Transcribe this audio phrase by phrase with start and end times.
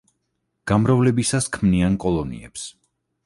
[0.71, 2.65] გამრავლებისას ქმნიან კოლონიებს.